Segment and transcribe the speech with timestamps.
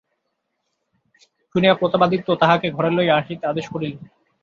[1.55, 3.99] শুনিয়া প্রতাপাদিত্য তাহাকে ঘরে লইয়া আসিতে আদেশ করিলেন।